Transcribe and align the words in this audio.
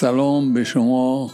سلام 0.00 0.54
به 0.54 0.64
شما. 0.64 1.30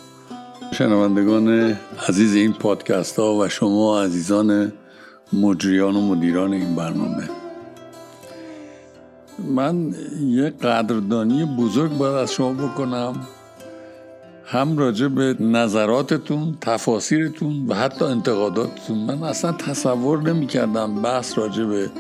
شنوندگان 0.73 1.77
عزیز 2.09 2.35
این 2.35 2.53
پادکست 2.53 3.19
ها 3.19 3.35
و 3.35 3.49
شما 3.49 4.03
عزیزان 4.03 4.73
مجریان 5.33 5.97
و 5.97 6.01
مدیران 6.01 6.53
این 6.53 6.75
برنامه. 6.75 7.29
من 9.39 9.95
یه 10.21 10.51
قدردانی 10.51 11.45
بزرگ 11.45 11.99
باید 11.99 12.15
از 12.15 12.33
شما 12.33 12.53
بکنم. 12.53 13.15
هم 14.45 14.79
راجع 14.79 15.09
به 15.09 15.37
نظراتتون 15.41 16.59
تفاسیرتون 16.61 17.67
و 17.69 17.75
حتی 17.75 18.05
انتقاداتتون. 18.05 18.99
من 18.99 19.23
اصلا 19.23 19.53
تصور 19.53 20.23
نمی 20.23 20.47
کردم 20.47 21.03
بحث 21.03 21.39
راجع 21.39 21.65
به 21.65 21.91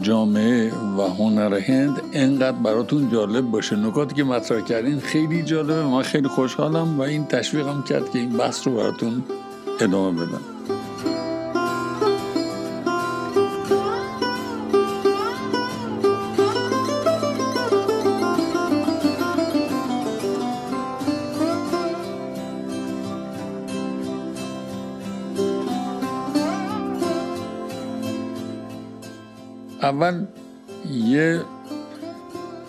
جامعه 0.00 0.72
و 0.74 1.02
هنر 1.02 1.54
هند 1.54 2.02
انقدر 2.12 2.56
براتون 2.56 3.10
جالب 3.10 3.50
باشه. 3.50 3.76
نکاتی 3.76 4.14
که 4.14 4.24
مطرح 4.24 4.60
کردین 4.60 5.00
خیلی 5.00 5.42
جالبه. 5.42 5.86
من 5.86 6.02
خیلی 6.02 6.28
خوشحالم 6.28 6.98
و 6.98 7.02
این 7.02 7.26
تشویقم 7.26 7.82
کرد 7.82 8.10
که 8.10 8.18
این 8.18 8.36
بحث 8.36 8.66
رو 8.66 8.76
براتون 8.76 9.22
ادامه 9.80 10.26
بدم. 10.26 10.51
اول 29.82 30.24
یه 30.92 31.40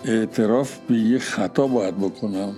اعتراف 0.04 0.78
به 0.88 0.94
یه 0.94 1.18
خطا 1.18 1.66
باید 1.66 1.98
بکنم. 1.98 2.54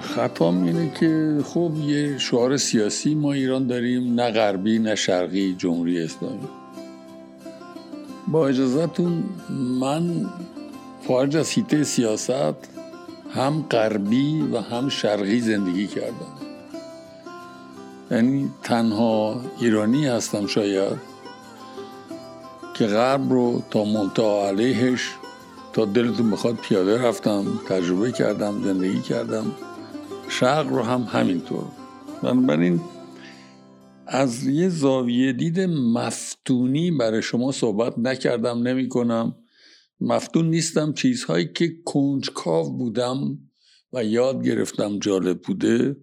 خطا 0.00 0.50
اینه 0.50 0.92
که 1.00 1.38
خب 1.44 1.72
یه 1.86 2.18
شعار 2.18 2.56
سیاسی 2.56 3.14
ما 3.14 3.32
ایران 3.32 3.66
داریم 3.66 4.14
نه 4.14 4.30
غربی 4.30 4.78
نه 4.78 4.94
شرقی 4.94 5.54
جمهوری 5.58 6.02
اسلامی. 6.02 6.48
با 8.28 8.48
اجازهتون 8.48 9.22
من 9.80 10.26
خارج 11.08 11.36
از 11.36 11.50
حیطه 11.50 11.84
سیاست 11.84 12.54
هم 13.30 13.64
غربی 13.70 14.42
و 14.52 14.60
هم 14.60 14.88
شرقی 14.88 15.40
زندگی 15.40 15.86
کردم. 15.86 16.34
یعنی 18.10 18.50
تنها 18.62 19.40
ایرانی 19.60 20.06
هستم 20.06 20.46
شاید. 20.46 21.17
که 22.78 22.86
غرب 22.86 23.32
رو 23.32 23.62
تا 23.70 23.84
منتها 23.84 24.48
علیهش 24.48 25.14
تا 25.72 25.84
دلتون 25.84 26.30
بخواد 26.30 26.56
پیاده 26.56 27.02
رفتم 27.02 27.44
تجربه 27.68 28.12
کردم 28.12 28.62
زندگی 28.64 29.00
کردم. 29.00 29.52
شرق 30.28 30.68
رو 30.68 30.82
هم 30.82 31.00
همینطور. 31.02 31.64
بنابراین 32.22 32.80
از 34.06 34.46
یه 34.46 34.68
زاویه 34.68 35.32
دید 35.32 35.60
مفتونی 35.70 36.90
برای 36.90 37.22
شما 37.22 37.52
صحبت 37.52 37.98
نکردم 37.98 38.62
نمی 38.62 38.88
کنم 38.88 39.36
مفتون 40.00 40.50
نیستم 40.50 40.92
چیزهایی 40.92 41.52
که 41.52 41.72
کنجکاو 41.84 42.76
بودم 42.78 43.38
و 43.92 44.04
یاد 44.04 44.46
گرفتم 44.46 44.98
جالب 44.98 45.42
بوده 45.42 45.96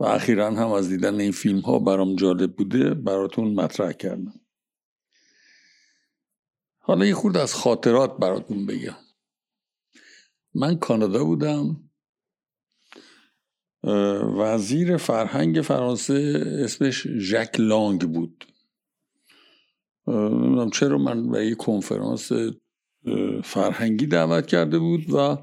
و 0.00 0.04
اخیرا 0.04 0.50
هم 0.50 0.72
از 0.72 0.88
دیدن 0.88 1.20
این 1.20 1.32
فیلم 1.32 1.60
ها 1.60 1.78
برام 1.78 2.16
جالب 2.16 2.56
بوده 2.56 2.94
براتون 2.94 3.54
مطرح 3.54 3.92
کردم. 3.92 4.41
حالا 6.84 7.06
یه 7.06 7.14
خورد 7.14 7.36
از 7.36 7.54
خاطرات 7.54 8.16
براتون 8.16 8.66
بگم. 8.66 8.96
من 10.54 10.76
کانادا 10.78 11.24
بودم. 11.24 11.88
وزیر 14.38 14.96
فرهنگ 14.96 15.60
فرانسه 15.60 16.44
اسمش 16.64 17.08
ژک 17.08 17.50
لانگ 17.58 18.00
بود. 18.00 18.44
نمی‌دونم 20.06 20.70
چرا 20.70 20.98
من 20.98 21.30
به 21.30 21.46
یه 21.46 21.54
کنفرانس 21.54 22.32
فرهنگی 23.44 24.06
دعوت 24.06 24.46
کرده 24.46 24.78
بود 24.78 25.10
و 25.14 25.36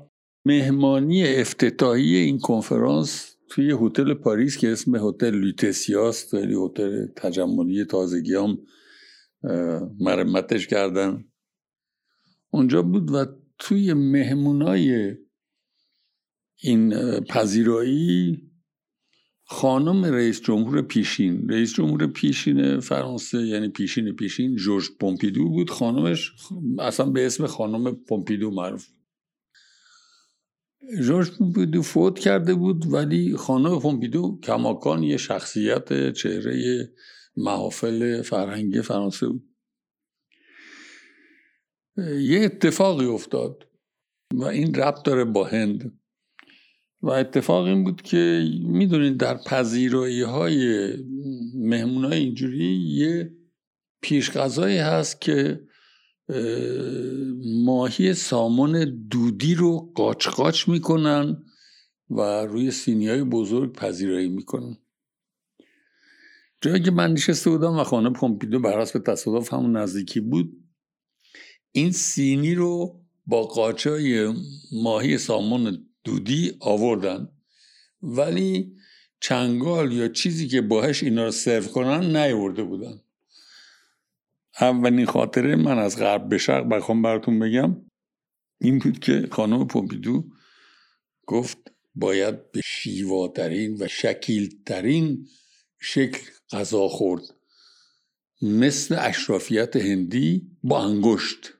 مهمانی 0.45 1.27
افتتاحی 1.27 2.15
این 2.15 2.39
کنفرانس 2.39 3.35
توی 3.49 3.77
هتل 3.81 4.13
پاریس 4.13 4.57
که 4.57 4.71
اسم 4.71 4.95
هتل 4.95 5.35
لوتسیاست 5.35 6.31
خیلی 6.31 6.55
هتل 6.65 7.07
تجملی 7.15 7.85
تازگی 7.85 8.35
هم 8.35 8.57
مرمتش 9.99 10.67
کردن. 10.67 11.28
اونجا 12.49 12.81
بود 12.81 13.11
و 13.11 13.25
توی 13.59 13.93
مهمونای 13.93 15.15
این 16.61 16.93
پذیرایی 17.19 18.49
خانم 19.43 20.05
رئیس 20.05 20.41
جمهور 20.41 20.81
پیشین. 20.81 21.49
رئیس 21.49 21.73
جمهور 21.73 22.07
پیشین 22.07 22.79
فرانسه 22.79 23.37
یعنی 23.37 23.69
پیشین 23.69 24.15
پیشین 24.15 24.55
جورج 24.55 24.85
پومپیدو 24.99 25.49
بود. 25.49 25.69
خانمش 25.69 26.31
اصلا 26.79 27.05
به 27.05 27.25
اسم 27.25 27.47
خانم 27.47 27.95
پومپیدو 27.95 28.51
معروف 28.51 28.87
جورج 31.01 31.31
پومپیدو 31.31 31.81
فوت 31.81 32.19
کرده 32.19 32.55
بود 32.55 32.93
ولی 32.93 33.37
خانم 33.37 33.79
پومپیدو 33.79 34.39
کماکان 34.43 35.03
یه 35.03 35.17
شخصیت 35.17 36.13
چهره 36.13 36.89
محافل 37.37 38.21
فرهنگی 38.21 38.81
فرانسه 38.81 39.27
بود. 39.27 39.48
یه 42.19 42.39
اتفاقی 42.45 43.05
افتاد 43.05 43.67
و 44.33 44.43
این 44.43 44.75
ربط 44.75 45.03
داره 45.03 45.23
با 45.23 45.43
هند 45.43 45.99
و 47.01 47.09
اتفاق 47.09 47.65
این 47.65 47.83
بود 47.83 48.01
که 48.01 48.49
می‌دونید 48.63 49.17
در 49.17 49.37
پذیرایی 49.37 50.21
های 50.21 50.93
مهمون 51.55 52.05
های 52.05 52.19
اینجوری 52.19 52.75
یه 52.75 53.31
پیش 54.01 54.29
هست 54.37 55.21
که 55.21 55.67
ماهی 57.65 58.13
سامان 58.13 59.07
دودی 59.11 59.55
رو 59.55 59.91
قاچ 59.95 60.27
قاچ 60.27 60.67
می‌کنن 60.67 61.43
و 62.09 62.21
روی 62.21 62.71
سینی 62.71 63.07
های 63.07 63.23
بزرگ 63.23 63.73
پذیرایی 63.73 64.29
می‌کنن 64.29 64.77
جایی 66.61 66.81
که 66.81 66.91
من 66.91 67.13
نشسته 67.13 67.49
بودم 67.49 67.79
و 67.79 67.83
خانه 67.83 68.09
پومپیدو 68.09 68.59
بر 68.59 68.81
حسب 68.81 68.99
تصادف 68.99 69.53
همون 69.53 69.77
نزدیکی 69.77 70.19
بود 70.19 70.68
این 71.71 71.91
سینی 71.91 72.55
رو 72.55 73.01
با 73.25 73.43
قاچای 73.43 74.33
ماهی 74.71 75.17
سامون 75.17 75.85
دودی 76.03 76.57
آوردن. 76.59 77.29
ولی 78.01 78.75
چنگال 79.21 79.91
یا 79.91 80.07
چیزی 80.07 80.47
که 80.47 80.61
باهش 80.61 81.03
اینا 81.03 81.25
رو 81.25 81.31
سرو 81.31 81.67
کنن 81.67 82.15
نیورده 82.15 82.63
بودن. 82.63 83.01
اولین 84.61 85.05
خاطره 85.05 85.55
من 85.55 85.79
از 85.79 85.97
غرب 85.97 86.29
به 86.29 86.37
شرق 86.37 86.69
بخوام 86.69 87.01
براتون 87.01 87.39
بگم. 87.39 87.85
این 88.61 88.79
بود 88.79 88.99
که 88.99 89.27
خانم 89.31 89.67
پومپیدو 89.67 90.29
گفت 91.27 91.57
باید 91.95 92.51
به 92.51 92.61
شیواترین 92.65 93.77
و 93.79 93.87
شکیلترین 93.87 95.27
شکل 95.79 96.19
غذا 96.51 96.87
خورد. 96.87 97.23
مثل 98.41 98.95
اشرافیت 98.99 99.75
هندی 99.75 100.57
با 100.63 100.83
انگشت. 100.83 101.58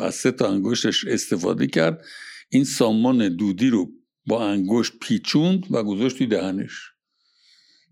و 0.00 0.10
سه 0.10 0.30
تا 0.30 0.48
انگشتش 0.48 1.04
استفاده 1.04 1.66
کرد. 1.66 2.04
این 2.48 2.64
سامان 2.64 3.36
دودی 3.36 3.70
رو 3.70 3.90
با 4.26 4.46
انگشت 4.46 4.92
پیچوند 5.02 5.66
و 5.70 5.82
گذاشت 5.82 6.18
توی 6.18 6.26
دهنش. 6.26 6.72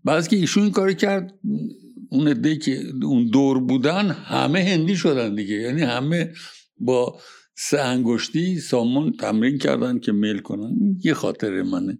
بعد 0.03 0.27
که 0.27 0.35
ایشون 0.35 0.63
این 0.63 0.71
کاری 0.71 0.95
کرد 0.95 1.39
اون 2.09 2.27
عده 2.27 2.57
که 2.57 2.83
اون 3.03 3.27
دور 3.27 3.59
بودن 3.59 4.11
همه 4.11 4.63
هندی 4.63 4.95
شدن 4.95 5.35
دیگه. 5.35 5.55
یعنی 5.55 5.81
همه 5.81 6.33
با 6.77 7.19
سه 7.55 7.79
انگشتی 7.79 8.59
سامان 8.59 9.11
تمرین 9.11 9.57
کردن 9.57 9.99
که 9.99 10.11
میل 10.11 10.39
کنن. 10.39 10.75
یه 11.03 11.13
خاطر 11.13 11.61
منه. 11.61 11.99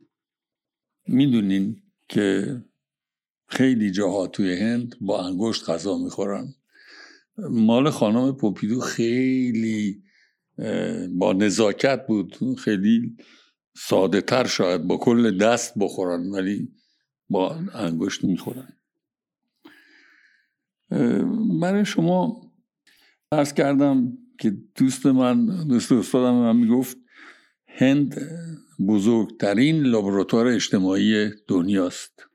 می‌دونین 1.08 1.82
که 2.10 2.58
خیلی 3.48 3.92
جاها 3.92 4.28
توی 4.28 4.54
هند 4.54 4.96
با 5.02 5.26
انگشت 5.26 5.70
غذا 5.70 5.98
می‌خورن. 5.98 6.54
مال 7.50 7.90
خانم 7.90 8.32
پوپیدو 8.32 8.80
خیلی 8.80 10.04
با 11.10 11.34
نزاکت 11.34 12.08
بود. 12.08 12.38
خیلی 12.58 13.18
ساده 13.78 14.22
تر 14.22 14.48
شاید 14.48 14.82
با 14.82 14.98
کل 14.98 15.38
دست 15.38 15.74
بخورن 15.80 16.32
ولی 16.32 16.70
با 17.30 17.56
انگشت 17.74 18.24
می‌خورن. 18.24 18.74
برای 21.62 21.86
شما 21.86 22.52
ارز 23.32 23.54
کردم 23.54 24.18
که 24.40 24.58
دوست 24.76 25.06
من 25.06 25.68
دوست 25.68 25.92
استادم 25.92 26.34
من 26.34 26.56
می‌گفت 26.56 26.98
هند 27.68 28.22
بزرگترین 28.88 29.84
لابراتوار 29.84 30.48
اجتماعی 30.48 31.30
دنیاست. 31.48 32.29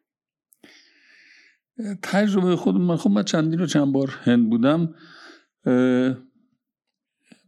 تجربه 2.02 2.56
خود 2.56 2.74
من 2.74 2.96
خب 2.96 3.10
من 3.10 3.22
چندین 3.22 3.58
رو 3.58 3.66
چند 3.66 3.92
بار 3.92 4.18
هند 4.22 4.50
بودم 4.50 4.94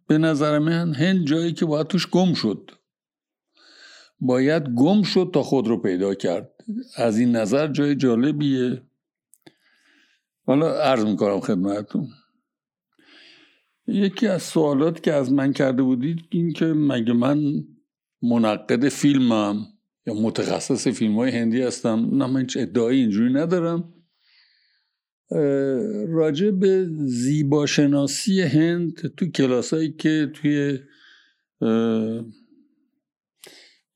به 0.08 0.18
نظر 0.18 0.58
من 0.58 0.94
هند 0.94 1.26
جایی 1.26 1.52
که 1.52 1.66
باید 1.66 1.86
توش 1.86 2.10
گم 2.10 2.34
شد. 2.34 2.70
باید 4.20 4.62
گم 4.62 5.02
شد 5.02 5.30
تا 5.34 5.42
خود 5.42 5.68
رو 5.68 5.82
پیدا 5.82 6.14
کرد. 6.14 6.50
از 6.96 7.18
این 7.18 7.36
نظر 7.36 7.66
جای 7.66 7.94
جالبیه. 7.94 8.82
حالا 10.46 10.80
عرض 10.80 11.04
می‌کنم 11.04 11.40
خدمتتون. 11.40 12.08
یکی 13.86 14.26
از 14.26 14.42
سوالات 14.42 15.02
که 15.02 15.12
از 15.12 15.32
من 15.32 15.52
کرده 15.52 15.82
بودید 15.82 16.24
این 16.30 16.52
که 16.52 16.64
مگه 16.64 17.12
من 17.12 17.64
منقد 18.22 18.88
فیلمم 18.88 19.66
یا 20.06 20.14
متخصص 20.14 20.88
فیلم 20.88 21.16
های 21.16 21.30
هندی 21.30 21.62
هستم؟ 21.62 22.08
نه 22.12 22.26
من 22.26 22.40
هیچ 22.40 22.56
ادعایی 22.56 23.00
اینجوری 23.00 23.32
ندارم. 23.32 23.92
راجع 26.08 26.50
به 26.50 26.88
زیباشناسی 27.04 28.40
هند 28.40 29.14
تو 29.16 29.26
کلاسایی 29.26 29.92
که 29.92 30.30
توی 30.34 30.78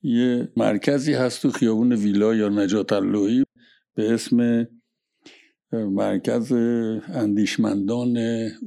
یه 0.03 0.51
مرکزی 0.57 1.13
هست 1.13 1.41
تو 1.41 1.51
خیابون 1.51 1.93
ویلا 1.93 2.35
یا 2.35 2.49
نجات 2.49 2.93
اللوحی 2.93 3.43
به 3.95 4.13
اسم 4.13 4.67
مرکز 5.73 6.51
اندیشمندان 7.13 8.17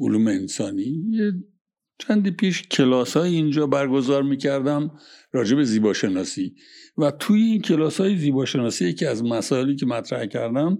علوم 0.00 0.26
انسانی. 0.26 1.04
یه 1.10 1.32
چندی 1.98 2.30
پیش 2.30 2.62
کلاس 2.62 3.16
های 3.16 3.34
اینجا 3.34 3.66
برگزار 3.66 4.22
می‌کردم 4.22 4.90
راجع 5.32 5.56
به 5.56 5.64
زیباشناسی. 5.64 6.54
و 6.98 7.10
توی 7.10 7.42
این 7.42 7.62
کلاس 7.62 8.00
های 8.00 8.16
زیباشناسی 8.16 8.92
که 8.92 9.08
از 9.08 9.24
مسائلی 9.24 9.76
که 9.76 9.86
مطرح 9.86 10.26
کردم 10.26 10.78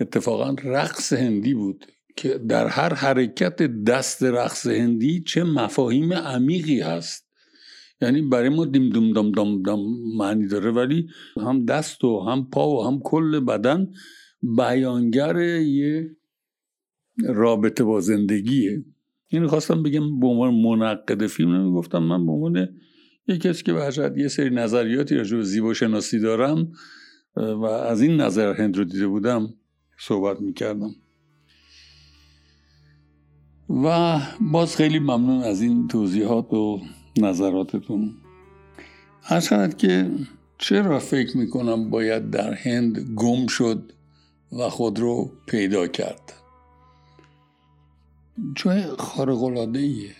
اتفاقا 0.00 0.56
رقص 0.64 1.12
هندی 1.12 1.54
بود 1.54 1.86
که 2.16 2.38
در 2.48 2.66
هر 2.66 2.94
حرکت 2.94 3.62
دست 3.62 4.22
رقص 4.22 4.66
هندی 4.66 5.22
چه 5.22 5.44
مفاهیم 5.44 6.12
عمیقی 6.12 6.80
هست. 6.80 7.26
یعنی 8.00 8.22
برای 8.22 8.48
ما 8.48 8.64
دیم 8.64 8.90
دم 8.90 9.12
دم 9.12 9.32
دم 9.32 9.62
دم 9.62 9.78
معنی 10.16 10.46
داره 10.46 10.70
ولی 10.70 11.08
هم 11.36 11.64
دست 11.64 12.04
و 12.04 12.20
هم 12.20 12.50
پا 12.50 12.68
و 12.68 12.84
هم 12.86 13.00
کل 13.04 13.40
بدن 13.40 13.86
بیانگر 14.42 15.36
یه 15.60 16.16
رابطه 17.24 17.84
با 17.84 18.00
زندگیه. 18.00 18.84
این 19.28 19.46
خواستم 19.46 19.82
بگم 19.82 20.20
به 20.20 20.26
عنوان 20.26 20.54
منقد 20.54 21.26
فیلم 21.26 21.54
نمی‌گفتم 21.54 21.98
من 21.98 22.26
به 22.26 22.32
عنوان 22.32 22.68
یه 23.28 23.38
کسی 23.38 23.62
که 23.62 23.72
به 23.72 24.12
یه 24.16 24.28
سری 24.28 24.50
نظریاتی 24.50 25.14
راجع 25.14 25.36
به 25.36 25.42
زیبا 25.42 25.74
شناسی 25.74 26.18
دارم 26.18 26.72
و 27.36 27.64
از 27.64 28.02
این 28.02 28.20
نظر 28.20 28.52
هند 28.54 28.76
رو 28.76 28.84
دیده 28.84 29.06
بودم 29.06 29.54
صحبت 29.98 30.40
می‌کردم. 30.40 30.94
و 33.68 34.18
باز 34.40 34.76
خیلی 34.76 34.98
ممنون 34.98 35.42
از 35.42 35.62
این 35.62 35.88
توضیحات 35.88 36.52
و 36.52 36.80
نظراتتون. 37.18 38.14
هرچند 39.22 39.76
که 39.76 40.10
چرا 40.58 40.98
فکر 40.98 41.36
می‌کنم 41.36 41.90
باید 41.90 42.30
در 42.30 42.54
هند 42.54 42.98
گم 42.98 43.46
شد 43.46 43.92
و 44.52 44.68
خود 44.68 44.98
رو 44.98 45.32
پیدا 45.46 45.86
کرد؟ 45.86 46.32
جای 48.54 48.82
خارقلاده 48.82 49.78
ایه 49.78 50.14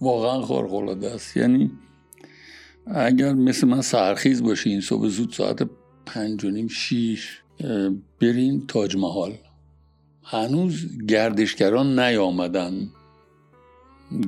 واقعا 0.00 0.42
خارقلاده 0.42 1.10
است. 1.10 1.36
یعنی 1.36 1.70
اگر 2.86 3.32
مثل 3.32 3.66
من 3.66 3.80
سرخیز 3.80 4.42
باشین 4.42 4.80
صبح 4.80 5.08
زود 5.08 5.32
ساعت 5.32 5.70
پنج 6.06 6.44
و 6.44 6.50
نیم 6.50 6.68
شیش 6.68 7.42
برین 8.20 8.66
تاج 8.66 8.96
محال. 8.96 9.32
هنوز 10.22 11.06
گردشگران 11.08 11.98
نیامدن. 11.98 12.90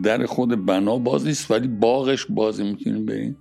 در 0.02 0.26
خود 0.26 0.66
بنا 0.66 0.98
باز 0.98 1.26
نیست 1.26 1.50
ولی 1.50 1.68
باغش 1.68 2.26
بازی 2.26 2.64
می‌تونین 2.64 3.06
برین 3.06 3.36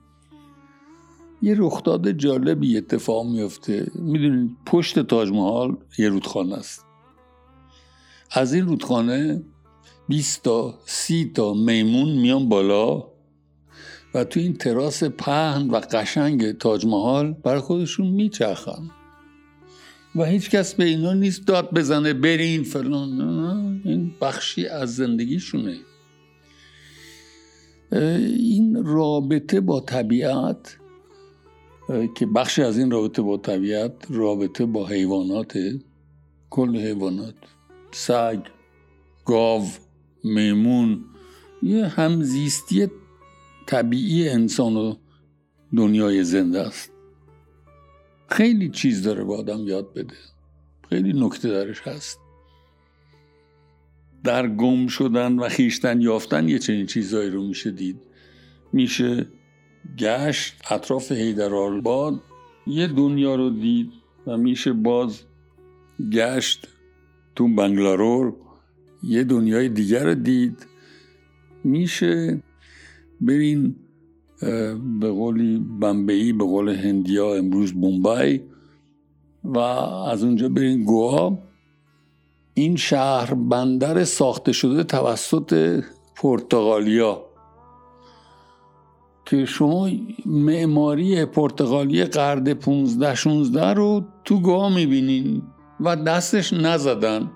یه 1.41 1.55
رخداد 1.57 2.11
جالبی 2.11 2.77
اتفاق 2.77 3.25
میفته 3.25 3.91
می‌دونید 3.95 4.57
پشت 4.65 4.99
تاج 4.99 5.29
محال 5.31 5.77
یه 5.97 6.09
رودخانه 6.09 6.55
است. 6.55 6.85
از 8.31 8.53
این 8.53 8.67
رودخانه 8.67 9.43
20 10.07 10.43
تا 10.43 10.79
30 10.85 11.31
تا 11.35 11.53
میمون 11.53 12.17
میان 12.17 12.49
بالا 12.49 13.07
و 14.13 14.23
تو 14.23 14.39
این 14.39 14.53
تراس 14.53 15.03
پهن 15.03 15.69
و 15.69 15.75
قشنگ 15.75 16.51
تاج 16.51 16.85
محال 16.85 17.31
برای 17.33 17.59
خودشون 17.59 18.07
میچرخن. 18.07 18.89
و 20.15 20.25
هیچ 20.25 20.49
کس 20.49 20.75
به 20.75 20.83
اینا 20.83 21.13
نیست 21.13 21.47
داد 21.47 21.73
بزنه 21.73 22.13
برین 22.13 22.63
فلان. 22.63 23.21
این 23.85 24.11
بخشی 24.21 24.67
از 24.67 24.95
زندگیشونه. 24.95 25.77
این 27.91 28.83
رابطه 28.85 29.61
با 29.61 29.79
طبیعت 29.79 30.77
که 32.15 32.25
بخشی 32.25 32.61
از 32.61 32.77
این 32.77 32.91
رابطه 32.91 33.21
با 33.21 33.37
طبیعت 33.37 33.93
رابطه 34.09 34.65
با 34.65 34.87
حیوانات 34.87 35.59
کل 36.49 36.77
حیوانات 36.77 37.35
سگ 37.91 38.39
گاو 39.25 39.67
میمون 40.23 41.03
یه 41.63 41.85
همزیستی 41.85 42.87
طبیعی 43.67 44.29
انسان 44.29 44.75
و 44.75 44.95
دنیای 45.75 46.23
زنده 46.23 46.59
است. 46.59 46.91
خیلی 48.31 48.69
چیز 48.69 49.03
داره 49.03 49.23
با 49.23 49.37
آدم 49.37 49.67
یاد 49.67 49.93
بده. 49.93 50.15
خیلی 50.89 51.13
نکته 51.25 51.49
درش 51.49 51.81
هست. 51.81 52.19
در 54.23 54.47
گم 54.47 54.87
شدن 54.87 55.39
و 55.39 55.49
خیشتن 55.49 56.01
یافتن 56.01 56.49
یه 56.49 56.59
چنین 56.59 56.85
چیزهایی 56.85 57.29
رو 57.29 57.47
میشه 57.47 57.71
دید. 57.71 58.01
میشه 58.73 59.27
گشت 59.97 60.71
اطراف 60.71 61.11
حیدرآباد 61.11 62.21
یه 62.67 62.87
دنیا 62.87 63.35
رو 63.35 63.49
دید 63.49 63.91
و 64.27 64.37
میشه 64.37 64.73
باز 64.73 65.21
گشت 66.11 66.67
تو 67.35 67.55
بنگلارور 67.55 68.33
یه 69.03 69.23
دنیای 69.23 69.69
دیگر 69.69 70.03
رو 70.03 70.15
دید. 70.15 70.65
میشه 71.63 72.43
برین 73.21 73.75
به 74.99 75.11
قولی 75.11 75.57
بمبئی 75.79 76.33
به 76.33 76.43
قول 76.43 76.69
هندیا 76.69 77.35
امروز 77.35 77.73
بومبای 77.73 78.41
و 79.43 79.57
از 79.59 80.23
اونجا 80.23 80.49
برین 80.49 80.83
گوا. 80.83 81.37
این 82.53 82.75
شهر 82.75 83.33
بندر 83.33 84.03
ساخته 84.03 84.51
شده 84.51 84.83
توسط 84.83 85.83
پرتغالیا. 86.15 87.25
که 89.25 89.45
شما 89.45 89.89
معماری 90.25 91.25
پرتغالی 91.25 92.05
قرد 92.05 92.53
15 92.53 93.15
16 93.15 93.73
رو 93.73 94.03
تو 94.25 94.41
گاه 94.41 94.75
می‌بینین 94.75 95.41
و 95.79 95.95
دستش 95.95 96.53
نزدن. 96.53 97.31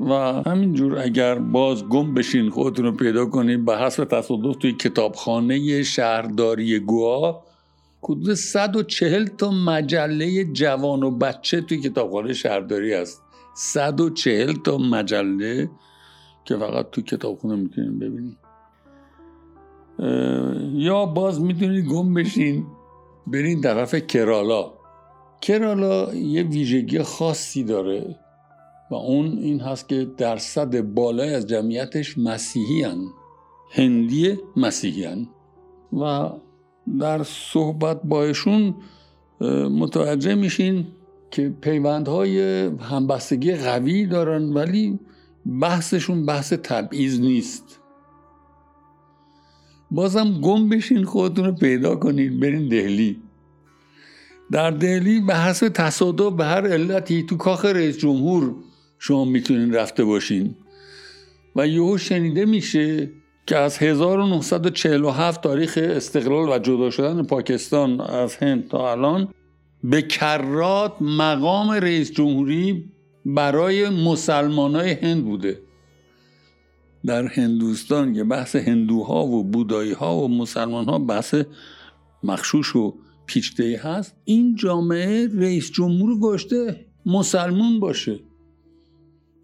و 0.00 0.12
همینجور 0.46 0.98
اگر 0.98 1.34
باز 1.34 1.84
گم 1.84 2.14
بشین 2.14 2.50
خودتون 2.50 2.84
رو 2.84 2.92
پیدا 2.92 3.26
کنین 3.26 3.64
به 3.64 3.78
حسب 3.78 4.04
تصادف 4.04 4.56
توی 4.56 4.72
کتابخانه 4.72 5.82
شهرداری 5.82 6.78
گوا 6.78 7.42
حدود 8.02 8.34
140 8.34 9.26
تا 9.26 9.50
مجله 9.50 10.44
جوان 10.44 11.02
و 11.02 11.10
بچه 11.10 11.60
توی 11.60 11.80
کتابخانه 11.80 12.32
شهرداری 12.32 12.94
هست. 12.94 13.22
140 13.54 14.52
تا 14.52 14.78
مجله 14.78 15.70
که 16.44 16.56
فقط 16.56 16.90
تو 16.90 17.02
کتابخونه 17.02 17.56
می‌تونین 17.56 17.98
ببینید 17.98 18.36
یا 20.72 21.06
باز 21.06 21.40
می‌تونید 21.40 21.86
گم 21.86 22.14
بشین 22.14 22.66
برین 23.26 23.60
طرف 23.60 23.94
کرالا. 23.94 24.72
کرالا 25.40 26.14
یه 26.14 26.42
ویژگی 26.42 27.02
خاصی 27.02 27.64
داره. 27.64 28.16
و 28.90 28.94
اون 28.94 29.38
این 29.38 29.60
هست 29.60 29.88
که 29.88 30.06
درصد 30.16 30.80
بالای 30.80 31.34
از 31.34 31.46
جمعیتش 31.46 32.18
مسیحی 32.18 32.82
هن. 32.82 33.04
هندی 33.70 34.38
مسیحی 34.56 35.04
هن. 35.04 35.28
و 35.92 36.30
در 36.98 37.22
صحبت 37.22 38.02
بایشون 38.02 38.74
متوجه 39.70 40.34
میشین 40.34 40.86
که 41.30 41.48
پیوندهای 41.60 42.66
همبستگی 42.66 43.54
قوی 43.54 44.06
دارن 44.06 44.52
ولی 44.52 44.98
بحثشون 45.60 46.26
بحث 46.26 46.52
تبعیض 46.52 47.20
نیست 47.20 47.80
بازم 49.90 50.40
گم 50.40 50.68
بشین 50.68 51.04
خودتون 51.04 51.44
رو 51.44 51.52
پیدا 51.52 51.96
کنید 51.96 52.40
برین 52.40 52.68
دهلی 52.68 53.22
در 54.50 54.70
دهلی 54.70 55.20
به 55.20 55.34
حسب 55.34 55.68
تصادف 55.68 56.32
به 56.32 56.44
هر 56.44 56.66
علتی 56.68 57.22
تو 57.22 57.36
کاخ 57.36 57.64
رئیس 57.64 57.98
جمهور 57.98 58.54
شما 58.98 59.24
می‌تونین 59.24 59.74
رفته 59.74 60.04
باشین. 60.04 60.54
و 61.56 61.66
یهو 61.66 61.98
شنیده 61.98 62.44
میشه 62.44 63.10
که 63.46 63.56
از 63.56 63.78
1947 63.78 65.42
تاریخ 65.42 65.78
استقلال 65.82 66.48
و 66.48 66.58
جدا 66.58 66.90
شدن 66.90 67.22
پاکستان 67.22 68.00
از 68.00 68.36
هند 68.36 68.68
تا 68.68 68.92
الان 68.92 69.28
به 69.84 70.02
کرات 70.02 71.02
مقام 71.02 71.70
رئیس 71.70 72.12
جمهوری 72.12 72.84
برای 73.26 73.88
مسلمان 73.88 74.74
های 74.74 74.92
هند 74.92 75.24
بوده. 75.24 75.60
در 77.06 77.26
هندوستان 77.26 78.14
که 78.14 78.24
بحث 78.24 78.56
هندوها 78.56 79.26
و 79.26 79.44
بودایی 79.44 79.92
ها 79.92 80.16
و 80.16 80.28
مسلمان 80.28 80.84
ها 80.84 80.98
بحث 80.98 81.34
مخشوش 82.22 82.76
و 82.76 82.94
پیچده 83.26 83.80
هست 83.82 84.16
این 84.24 84.54
جامعه 84.54 85.28
رئیس 85.34 85.70
جمهور 85.72 86.20
گشته 86.20 86.86
مسلمون 87.06 87.80
باشه. 87.80 88.20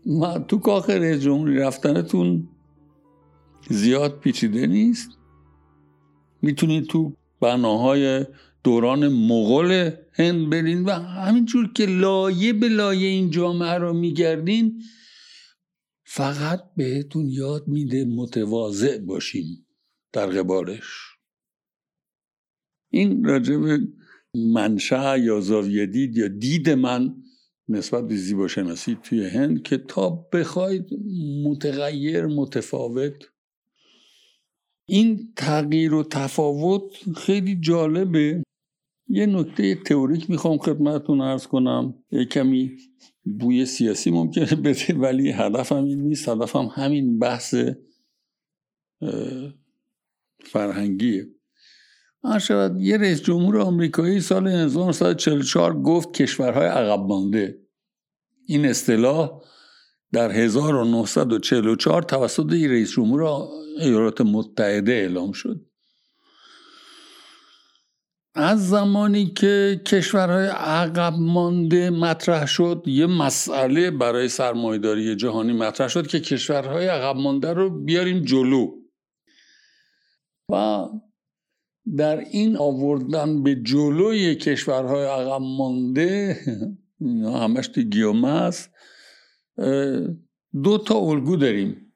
ما 0.07 0.39
تو 0.39 0.59
کاخ 0.59 0.91
رئیس 0.91 1.23
جمهوری 1.23 1.57
رفتنتون 1.57 2.49
زیاد 3.71 4.21
پیچیده 4.21 4.67
نیست؟ 4.67 5.11
می‌تونید 6.43 6.87
تو 6.87 7.17
بناهای 7.41 8.27
دوران 8.65 9.09
مغول 9.09 9.91
هند 10.13 10.51
برین 10.51 10.85
و 10.85 10.91
همینجور 10.91 11.73
که 11.73 11.87
لایه 11.87 12.53
به 12.53 12.69
لایه 12.69 13.09
این 13.09 13.31
جامعه 13.31 13.75
رو 13.75 13.93
میگردین 13.93 14.83
فقط 16.05 16.61
بهتون 16.77 17.29
یاد 17.29 17.69
میده 17.69 18.05
متواضع 18.05 18.99
باشیم 18.99 19.67
در 20.13 20.27
قبالش. 20.27 21.13
این 22.91 23.25
راجب 23.25 23.61
منشأ 24.35 25.19
یا 25.19 25.41
زاویه 25.41 25.87
دید 25.87 26.17
یا 26.17 26.29
دید 26.29 26.71
من 26.71 27.15
نسبت 27.69 28.09
به 28.09 28.17
زیباشناسی 28.17 28.99
توی 29.03 29.29
هند 29.29 29.63
که 29.63 29.79
تا 29.79 30.11
بخواید 30.33 30.87
متغیر 31.45 32.27
متفاوت. 32.27 33.25
این 34.89 35.33
تغییر 35.37 35.95
و 35.95 36.03
تفاوت 36.03 36.83
خیلی 37.17 37.57
جالبه. 37.61 38.43
یه 39.09 39.27
نکته 39.27 39.75
تئوریک 39.75 40.31
می‌خوام 40.31 40.59
خدمتتون 40.59 41.21
ارز 41.21 41.47
کنم. 41.47 42.05
یه 42.11 42.25
کمی 42.25 42.77
بوی 43.25 43.67
سیاسی 43.67 44.11
ممکنه 44.11 44.55
بده 44.65 44.95
ولی 44.95 45.31
هدفم 45.31 45.85
این 45.85 46.01
نیست. 46.01 46.29
هدفم 46.29 46.69
همین 46.75 47.19
بحث 47.19 47.55
فرهنگیه. 50.45 51.27
شود 52.39 52.81
یه 52.81 52.97
رئیس 52.97 53.23
جمهور 53.23 53.59
آمریکایی 53.59 54.21
سال 54.21 54.49
1944 54.49 55.83
گفت 55.83 56.13
کشورهای 56.13 56.67
عقب 56.67 57.01
مانده. 57.01 57.59
این 58.47 58.67
اصطلاح 58.67 59.43
در 60.13 60.31
1944 60.31 62.03
توسط 62.03 62.53
رئیس 62.53 62.91
جمهور 62.91 63.49
ایالات 63.79 64.21
متحده 64.21 64.93
اعلام 64.93 65.33
شد. 65.33 65.61
از 68.35 68.69
زمانی 68.69 69.27
که 69.27 69.81
کشورهای 69.87 70.47
عقب 70.47 71.15
مانده 71.19 71.91
مطرح 71.91 72.47
شد 72.47 72.83
یه 72.87 73.07
مسئله 73.07 73.91
برای 73.91 74.29
سرمایداری 74.29 75.17
جهانی 75.17 75.53
مطرح 75.53 75.89
شد 75.89 76.07
که 76.07 76.21
کشورهای 76.21 76.87
عقب 76.87 77.17
مانده 77.17 77.53
رو 77.53 77.85
بیاریم 77.85 78.25
جلو. 78.25 78.71
و 80.49 80.85
در 81.97 82.19
این 82.19 82.57
آوردن 82.57 83.43
به 83.43 83.55
جلوی 83.55 84.35
کشورهای 84.35 85.05
عقب 85.05 85.43
مانده 85.43 86.39
همش 87.25 87.69
تو 87.69 88.25
است 88.25 88.71
دو 90.63 90.79
تا 90.79 90.99
الگو 90.99 91.37
داریم. 91.37 91.93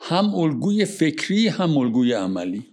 هم 0.00 0.34
الگوی 0.34 0.84
فکری 0.84 1.48
هم 1.48 1.78
الگوی 1.78 2.12
عملی. 2.12 2.66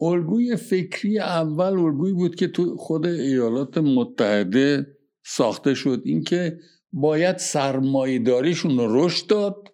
الگوی 0.00 0.56
فکری 0.56 1.18
اول 1.18 1.78
الگویی 1.78 2.14
بود 2.14 2.34
که 2.34 2.48
تو 2.48 2.76
خود 2.76 3.06
ایالات 3.06 3.78
متحده 3.78 4.86
ساخته 5.24 5.74
شد. 5.74 6.02
اینکه 6.04 6.58
باید 6.92 7.36
سرمایهداریشون 7.36 8.78
رو 8.78 9.04
رشد 9.04 9.26
داد 9.26 9.68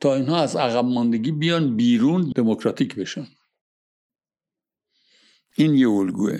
تا 0.00 0.14
اینها 0.14 0.40
از 0.40 0.56
عقب 0.56 0.84
ماندگی 0.84 1.32
بیان 1.32 1.76
بیرون 1.76 2.32
دموکراتیک 2.36 2.94
بشن. 2.94 3.26
این 5.58 5.74
یه 5.74 5.88
الگوه 5.88 6.38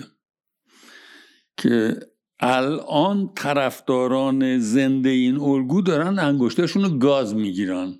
که 1.57 1.99
الان 2.39 3.33
طرفداران 3.35 4.59
زنده 4.59 5.09
این 5.09 5.39
الگو 5.39 5.81
دارن 5.81 6.19
انگشتشون 6.19 6.83
رو 6.83 6.97
گاز 6.97 7.35
می‌گیرن. 7.35 7.99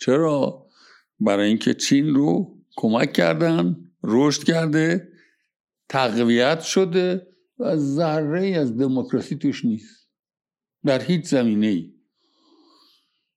چرا؟ 0.00 0.66
برای 1.20 1.48
اینکه 1.48 1.74
چین 1.74 2.14
رو 2.14 2.58
کمک 2.76 3.12
کردن 3.12 3.76
رشد 4.02 4.44
کرده 4.44 5.08
تقویت 5.88 6.60
شده 6.60 7.26
و 7.58 7.76
ذره 7.76 8.46
از 8.46 8.76
دموکراسی 8.76 9.36
توش 9.36 9.64
نیست. 9.64 10.08
در 10.84 11.02
هیچ 11.02 11.24
زمینه 11.24 11.66
ای 11.66 11.94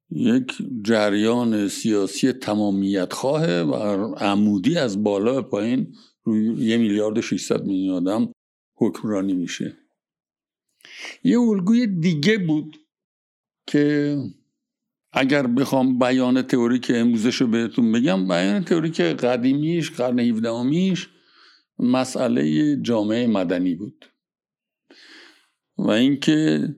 یک 0.09 0.51
جریان 0.85 1.67
سیاسی 1.67 2.31
تمامیت 2.31 3.13
خواه 3.13 3.61
و 3.61 3.73
عمودی 4.15 4.77
از 4.77 5.03
بالا 5.03 5.41
به 5.41 5.49
پایین 5.49 5.95
روی 6.27 6.65
یه 6.65 6.77
میلیارد 6.77 7.21
600 7.21 7.63
میلیون 7.63 7.95
آدم 7.95 8.31
حکمرانی 8.75 9.33
میشه. 9.33 9.77
یه 11.23 11.39
الگوی 11.39 11.87
دیگه 11.87 12.37
بود 12.37 12.77
که 13.67 14.17
اگر 15.11 15.47
بخوام 15.47 15.99
بیان 15.99 16.41
تئوریک 16.41 16.91
امروزش 16.95 17.35
رو 17.35 17.47
بهتون 17.47 17.91
بگم 17.91 18.27
بیان 18.27 18.63
تئوریک 18.63 19.01
قدیمیش 19.01 19.91
قرن 19.91 20.19
17 20.19 20.63
میش 20.63 21.09
مسئله 21.79 22.75
جامعه 22.81 23.27
مدنی 23.27 23.75
بود. 23.75 24.05
و 25.77 25.89
اینکه 25.89 26.69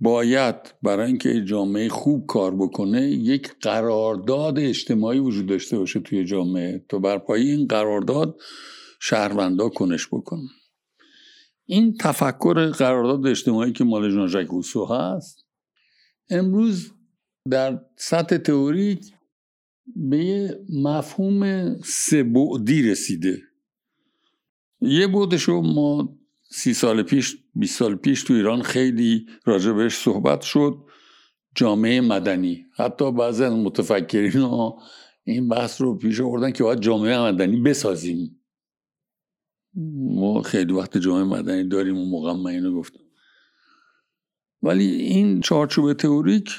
باید 0.00 0.56
برای 0.82 1.06
اینکه 1.06 1.44
جامعه 1.44 1.88
خوب 1.88 2.26
کار 2.26 2.56
بکنه 2.56 3.02
یک 3.10 3.48
قرارداد 3.60 4.58
اجتماعی 4.58 5.18
وجود 5.18 5.46
داشته 5.46 5.78
باشه 5.78 6.00
توی 6.00 6.24
جامعه. 6.24 6.84
تا 6.88 6.98
بر 6.98 7.18
پای 7.18 7.50
این 7.50 7.66
قرارداد 7.66 8.40
شهروندا 8.98 9.68
کنش 9.68 10.06
بکن. 10.06 10.40
این 11.66 11.96
تفکر 12.00 12.70
قرارداد 12.70 13.26
اجتماعی 13.26 13.72
که 13.72 13.84
مال 13.84 14.26
ژاک 14.28 14.46
روسو 14.46 14.86
هست 14.86 15.44
امروز 16.30 16.92
در 17.50 17.80
سطح 17.96 18.36
تئوریک 18.36 19.12
به 19.96 20.24
یه 20.24 20.60
مفهوم 20.82 21.74
سبعدی 21.82 22.90
رسیده. 22.90 23.42
یه 24.80 25.06
بودش 25.06 25.42
رو 25.42 25.62
ما 25.62 26.18
سی 26.50 26.74
سال 26.74 27.02
پیش 27.02 27.36
20 27.54 27.78
سال 27.78 27.94
پیش 27.94 28.22
تو 28.22 28.34
ایران 28.34 28.62
خیلی 28.62 29.26
راجع 29.44 29.72
بهش 29.72 29.94
صحبت 29.94 30.40
شد 30.40 30.84
جامعه 31.54 32.00
مدنی. 32.00 32.66
حتی 32.76 33.12
بعضی 33.12 33.44
از 33.44 33.52
متفکرین 33.52 34.42
ها 34.42 34.82
این 35.24 35.48
بحث 35.48 35.80
رو 35.80 35.98
پیش 35.98 36.20
آوردن 36.20 36.50
که 36.50 36.62
باید 36.62 36.80
جامعه 36.80 37.18
مدنی 37.18 37.60
بسازیم. 37.60 38.37
ما 39.78 40.42
خیلی 40.42 40.72
وقت 40.72 40.98
جامعه 40.98 41.24
مدنی 41.24 41.68
داریم 41.68 41.98
و 41.98 42.04
موقع 42.04 42.32
من 42.32 42.50
اینو 42.50 42.74
گفتم. 42.74 43.00
ولی 44.62 44.84
این 44.84 45.40
چارچوب 45.40 45.92
تئوریک 45.92 46.50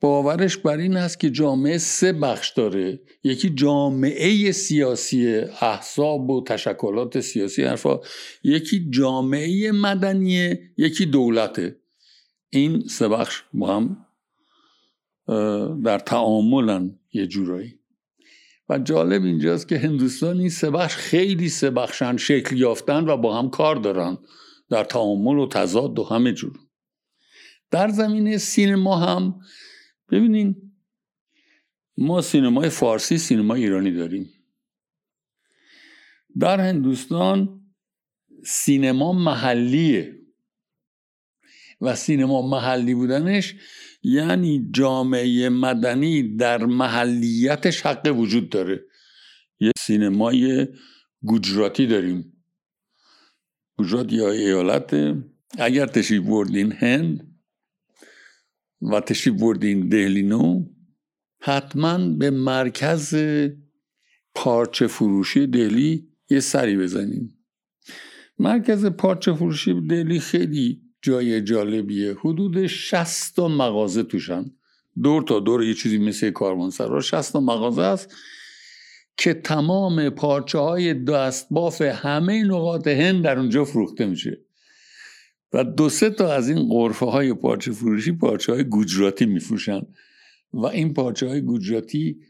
باورش 0.00 0.56
بر 0.56 0.76
این 0.76 0.96
است 0.96 1.20
که 1.20 1.30
جامعه 1.30 1.78
سه 1.78 2.12
بخش 2.12 2.50
داره. 2.50 3.00
یکی 3.24 3.50
جامعه 3.50 4.52
سیاسی 4.52 5.36
احزاب 5.60 6.30
و 6.30 6.44
تشکلات 6.44 7.20
سیاسی 7.20 7.62
حرفا 7.62 8.00
یکی 8.42 8.90
جامعه 8.90 9.72
مدنیه 9.72 10.60
یکی 10.76 11.06
دولته 11.06 11.76
این 12.50 12.80
سه 12.80 13.08
بخش 13.08 13.42
با 13.54 13.76
هم 13.76 14.06
در 15.84 15.98
تعاملن 15.98 16.98
یه 17.12 17.26
جورایی. 17.26 17.77
و 18.68 18.78
جالب 18.78 19.24
اینجاست 19.24 19.68
که 19.68 19.78
هندوستان 19.78 20.38
این 20.38 20.48
سه 20.48 20.70
بخش 20.70 20.96
خیلی 20.96 21.48
سه 21.48 21.70
بخشن 21.70 22.16
شکل 22.16 22.56
یافتن 22.56 23.08
و 23.08 23.16
با 23.16 23.38
هم 23.38 23.50
کار 23.50 23.76
دارن 23.76 24.18
در 24.70 24.84
تعامل 24.84 25.38
و 25.38 25.48
تضاد 25.48 25.98
و 25.98 26.04
همه 26.04 26.32
جور. 26.32 26.58
در 27.70 27.88
زمینه 27.88 28.38
سینما 28.38 28.96
هم 28.96 29.40
ببینین 30.10 30.72
ما 31.98 32.20
سینمای 32.20 32.68
فارسی 32.68 33.18
سینما 33.18 33.54
ایرانی 33.54 33.92
داریم. 33.92 34.30
در 36.40 36.60
هندوستان 36.60 37.60
سینما 38.44 39.12
محلیه 39.12 40.18
و 41.80 41.94
سینما 41.94 42.48
محلی 42.48 42.94
بودنش 42.94 43.54
یعنی 44.08 44.70
جامعه 44.74 45.48
مدنی 45.48 46.36
در 46.36 46.64
محلیتش 46.64 47.86
حق 47.86 48.16
وجود 48.16 48.50
داره. 48.50 48.84
یه 49.60 49.72
سینمای 49.78 50.66
گجراتی 51.26 51.86
داریم. 51.86 52.38
گجرات 53.78 54.12
یا 54.12 54.30
ایالت 54.30 55.16
اگر 55.58 55.86
تشریف 55.86 56.22
بردین 56.22 56.72
هند 56.72 57.38
و 58.82 59.00
تشریف 59.00 59.40
بردین 59.40 59.88
دهلینو 59.88 60.64
حتما 61.40 61.98
به 61.98 62.30
مرکز 62.30 63.14
پارچه 64.34 64.86
فروشی 64.86 65.46
دهلی 65.46 66.08
یه 66.30 66.40
سری 66.40 66.76
بزنیم 66.76 67.38
مرکز 68.38 68.86
پارچه 68.86 69.34
فروشی 69.34 69.86
دهلی 69.86 70.20
خیلی 70.20 70.82
جای 71.02 71.40
جالبیه. 71.40 72.16
حدود 72.20 72.66
60 72.66 73.36
تا 73.36 73.48
مغازه 73.48 74.02
توشن. 74.02 74.44
دور 75.02 75.22
تا 75.22 75.40
دور 75.40 75.64
یه 75.64 75.74
چیزی 75.74 75.98
مثل 75.98 76.30
کاروانسرا 76.30 77.00
60 77.00 77.32
تا 77.32 77.40
مغازه 77.40 77.82
است 77.82 78.14
که 79.16 79.34
تمام 79.34 80.10
پارچه 80.10 80.58
های 80.58 80.94
دستباف 80.94 81.82
همه 81.82 82.44
نقاط 82.44 82.86
هند 82.86 83.24
در 83.24 83.38
اونجا 83.38 83.64
فروخته 83.64 84.06
میشه. 84.06 84.38
و 85.52 85.64
دو 85.64 85.88
سه 85.88 86.10
تا 86.10 86.32
از 86.32 86.48
این 86.48 86.68
قرفه 86.68 87.06
های 87.06 87.34
پارچه 87.34 87.72
فروشی 87.72 88.12
پارچه 88.12 88.52
های 88.52 88.64
گوجراتی 88.64 89.26
میفروشن. 89.26 89.82
و 90.52 90.66
این 90.66 90.94
پارچه 90.94 91.28
های 91.28 91.40
گوجراتی 91.40 92.20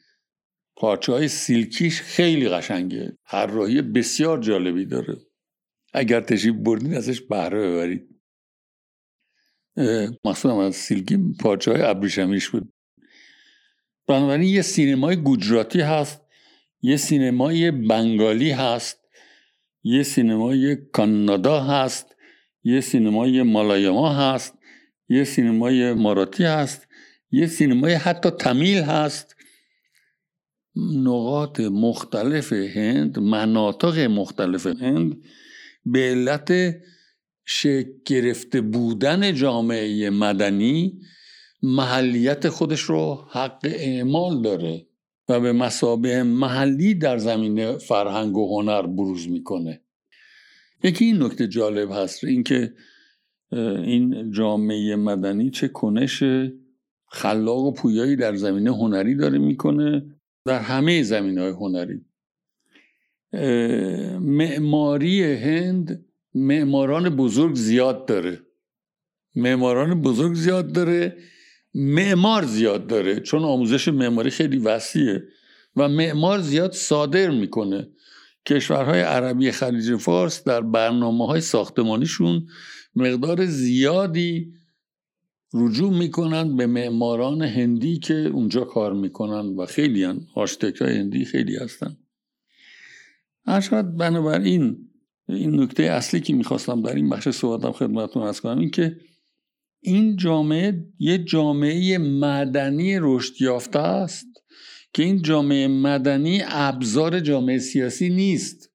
پارچه 0.77 1.13
های 1.13 1.29
سیلکیش 1.29 2.01
خیلی 2.01 2.49
قشنگه. 2.49 3.19
راهی 3.33 3.83
بسیار 3.83 4.41
جالبی 4.41 4.85
داره. 4.85 5.17
اگر 5.93 6.21
تشریف 6.21 6.55
بردین 6.55 6.95
ازش 6.95 7.21
بهره 7.21 7.71
ببرید. 7.71 8.18
مخصوصا 10.25 10.67
از 10.67 10.75
سیلکی 10.75 11.19
پارچه 11.41 11.73
های 11.73 11.83
ابریشمیش 11.83 12.49
بود. 12.49 12.73
بنابراین 14.07 14.49
یه 14.49 14.63
سینمای 14.63 15.17
گوجراتی 15.17 15.81
هست 15.81 16.23
یه 16.83 16.97
سینمای 16.97 17.71
بنگالی 17.71 18.51
هست 18.51 18.99
یه 19.83 20.03
سینمای 20.03 20.77
کانادا 20.77 21.61
هست 21.61 22.17
یه 22.65 22.81
سینمای 22.81 23.43
مالایما 23.43 24.15
هست 24.15 24.59
یه 25.09 25.25
سینمای 25.25 25.93
ماراتی 25.93 26.45
هست 26.45 26.89
یه 27.31 27.47
سینمای 27.47 27.95
حتی 27.95 28.31
تمیل 28.31 28.83
هست. 28.83 29.37
نقاط 30.77 31.61
مختلف 31.61 32.53
هند 32.53 33.19
مناطق 33.19 33.99
مختلف 33.99 34.67
هند 34.67 35.23
به 35.87 35.99
علت 35.99 36.53
شکل 37.51 37.91
گرفته 38.05 38.61
بودن 38.61 39.35
جامعه 39.35 40.11
مدنی 40.11 41.01
محلیت 41.63 42.49
خودش 42.49 42.81
رو 42.81 43.25
حق 43.31 43.61
اعمال 43.65 44.43
داره 44.43 44.87
و 45.29 45.41
به 45.41 45.53
مسابه 45.53 46.23
محلی 46.23 46.95
در 46.95 47.19
زمینه 47.19 47.79
فرهنگ 47.79 48.37
و 48.37 48.57
هنر 48.57 48.83
بروز 48.83 49.29
می‌کنه. 49.29 49.81
یکی 50.83 51.05
این 51.05 51.23
نکته 51.23 51.49
جالب 51.49 51.93
هست 51.93 52.25
اینکه 52.25 52.75
این 53.53 54.31
جامعه 54.31 54.97
مدنی 54.97 55.51
چه 55.51 55.69
کنش 55.69 56.23
خلاق 57.07 57.65
و 57.65 57.73
پویایی 57.73 58.17
در 58.17 58.35
زمینه 58.37 58.71
هنری 58.71 59.15
داره 59.15 59.39
می‌کنه 59.39 60.03
در 60.45 60.59
همه 60.59 61.03
زمینه 61.03 61.41
های 61.41 61.51
هنری 61.51 62.05
معماری 64.21 65.23
هند 65.23 66.08
معماران 66.35 67.09
بزرگ 67.17 67.55
زیاد 67.55 68.07
داره. 68.07 68.41
معماران 69.35 70.03
بزرگ 70.03 70.35
زیاد 70.35 70.73
داره. 70.73 71.17
معمار 71.75 72.45
زیاد 72.45 72.87
داره. 72.87 73.21
چون 73.21 73.43
آموزش 73.43 73.89
معماری 73.89 74.31
خیلی 74.31 74.59
وسیعه. 74.59 75.23
و 75.77 75.89
معمار 75.89 76.41
زیاد 76.41 76.73
صادر 76.73 77.31
می‌کنه. 77.31 77.89
کشورهای 78.47 79.01
عربی 79.01 79.51
خلیج 79.51 79.97
فارس 79.97 80.45
در 80.45 80.61
برنامه 80.61 81.27
های 81.27 81.41
ساختمانیشون 81.41 82.47
مقدار 82.95 83.47
زیادی 83.47 84.53
رجوع 85.55 85.99
می‌کنند 85.99 86.57
به 86.57 86.67
معماران 86.67 87.43
هندی 87.43 87.99
که 87.99 88.15
اونجا 88.15 88.65
کار 88.65 88.93
می‌کنن 88.93 89.57
و 89.57 89.67
خیلی 89.67 90.05
هن. 90.05 90.27
های 90.81 90.99
هندی 90.99 91.25
خیلی 91.25 91.57
هستن. 91.57 91.97
ارشاد 93.47 93.97
بنابراین 93.97 94.88
این 95.29 95.61
نکته 95.61 95.83
اصلی 95.83 96.21
که 96.21 96.35
می‌خواستم 96.35 96.83
در 96.83 96.95
این 96.95 97.09
بخش 97.09 97.29
صحبتم 97.29 97.73
خدمتتون 97.73 98.23
از 98.23 98.41
کنم 98.41 98.59
این 98.59 98.71
که 98.71 98.97
این 99.81 100.17
جامعه 100.17 100.85
یه 100.99 101.19
جامعه 101.19 101.99
مدنی 101.99 102.99
رشد 103.01 103.43
یافته 103.43 103.79
است 103.79 104.27
که 104.93 105.03
این 105.03 105.23
جامعه 105.23 105.69
مدنی 105.69 106.43
ابزار 106.47 107.21
جامعه 107.21 107.59
سیاسی 107.59 108.09
نیست. 108.09 108.71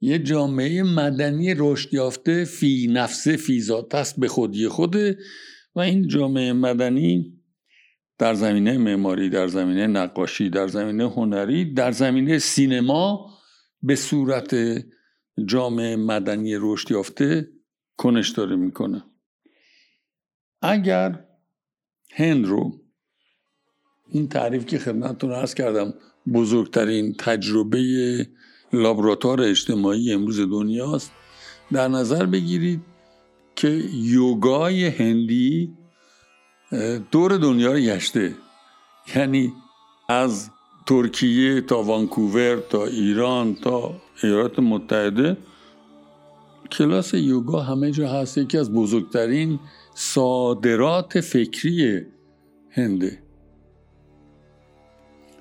یه 0.00 0.18
جامعه 0.18 0.82
مدنی 0.82 1.54
رشد 1.54 1.94
یافته 1.94 2.44
فی 2.44 2.86
نفسه 2.92 3.36
فی 3.36 3.60
ذات 3.60 3.94
است 3.94 4.20
به 4.20 4.28
خودی 4.28 4.68
خوده 4.68 5.18
و 5.74 5.80
این 5.80 6.08
جامعه 6.08 6.52
مدنی 6.52 7.38
در 8.18 8.34
زمینه 8.34 8.78
معماری 8.78 9.30
در 9.30 9.46
زمینه 9.46 9.86
نقاشی 9.86 10.50
در 10.50 10.68
زمینه 10.68 11.10
هنری 11.10 11.72
در 11.72 11.92
زمینه 11.92 12.38
سینما 12.38 13.30
به 13.82 13.96
صورت 13.96 14.54
جامعه 15.46 15.96
مدنی 15.96 16.54
رشد 16.60 16.90
یافته 16.90 17.48
کنش 17.96 18.30
داره 18.30 18.56
می‌کنه. 18.56 19.04
اگر 20.62 21.24
هند 22.12 22.46
رو 22.46 22.72
این 24.08 24.28
تعریف 24.28 24.66
که 24.66 24.78
خدمتتون 24.78 25.32
عرض 25.32 25.54
کردم 25.54 25.94
بزرگترین 26.34 27.14
تجربه 27.18 27.82
لابراتوار 28.72 29.40
اجتماعی 29.40 30.12
امروز 30.12 30.40
دنیاست 30.40 31.12
در 31.72 31.88
نظر 31.88 32.26
بگیرید 32.26 32.80
که 33.56 33.68
یوگای 33.92 34.86
هندی 34.86 35.76
دور 37.10 37.36
دنیا 37.36 37.72
رو 37.72 37.78
گشته. 37.78 38.34
یعنی 39.16 39.52
از 40.08 40.50
ترکیه 40.86 41.60
تا 41.60 41.82
وانکوور 41.82 42.56
تا 42.56 42.84
ایران 42.86 43.54
تا 43.54 43.94
ایالات 44.22 44.58
متحده 44.58 45.36
کلاس 46.72 47.14
یوگا 47.14 47.60
همه 47.60 47.90
جا 47.90 48.08
هست. 48.08 48.38
یکی 48.38 48.58
از 48.58 48.72
بزرگترین 48.72 49.58
صادرات 49.94 51.20
فکری 51.20 52.06
هنده. 52.70 53.18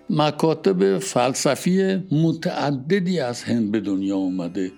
مکاتب 0.10 0.98
فلسفی 0.98 1.96
متعددی 2.12 3.20
از 3.20 3.44
هند 3.44 3.72
به 3.72 3.80
دنیا 3.80 4.16
اومده 4.16 4.72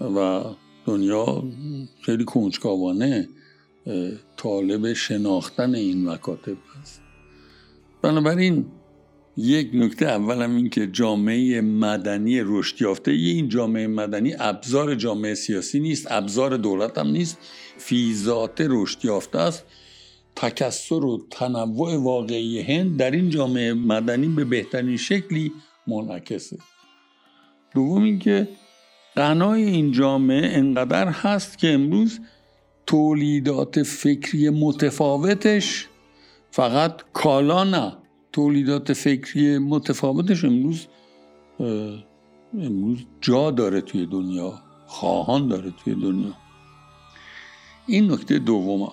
و 0.00 0.42
دنیا 0.86 1.42
خیلی 2.02 2.24
کنجکاوانه 2.24 3.28
طالب 4.36 4.92
شناختن 4.92 5.74
این 5.74 6.08
مکاتب 6.08 6.56
است 6.80 7.00
بنابراین 8.02 8.66
یک 9.36 9.70
نکته 9.74 10.06
اولم 10.06 10.56
این 10.56 10.70
که 10.70 10.86
جامعه 10.86 11.60
مدنی 11.60 12.40
رشد 12.40 12.82
یافته 12.82 13.10
این 13.10 13.48
جامعه 13.48 13.86
مدنی 13.86 14.34
ابزار 14.38 14.94
جامعه 14.94 15.34
سیاسی 15.34 15.80
نیست 15.80 16.12
ابزار 16.12 16.56
دولت 16.56 16.98
هم 16.98 17.06
نیست 17.06 17.38
فی 17.78 18.14
ذات 18.14 18.60
رشد 18.60 19.04
یافته 19.04 19.38
است. 19.38 19.64
تکسر 20.36 20.94
و 21.04 21.26
تنوع 21.30 21.96
واقعی 21.96 22.60
هند 22.60 22.96
در 22.96 23.10
این 23.10 23.30
جامعه 23.30 23.72
مدنی 23.72 24.28
به 24.28 24.44
بهترین 24.44 24.96
شکلی 24.96 25.52
منعکسه. 25.86 26.58
دوم 27.74 28.02
اینکه 28.02 28.48
غنای 29.16 29.62
این 29.62 29.92
جامعه 29.92 30.58
انقدر 30.58 31.08
هست 31.08 31.58
که 31.58 31.72
امروز 31.72 32.20
تولیدات 32.86 33.82
فکری 33.82 34.50
متفاوتش 34.50 35.86
فقط 36.50 37.02
کالا 37.12 37.64
نه. 37.64 38.05
تولیدات 38.36 38.92
فکری 38.92 39.58
متفاوتش 39.58 40.44
امروز 40.44 40.86
امروز 42.54 42.98
جا 43.20 43.50
داره 43.50 43.80
توی 43.80 44.06
دنیا 44.06 44.58
خواهان 44.86 45.48
داره 45.48 45.72
توی 45.84 45.94
دنیا. 45.94 46.32
این 47.86 48.12
نکته 48.12 48.38
دومم 48.38 48.92